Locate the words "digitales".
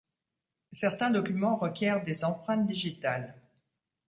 2.65-3.35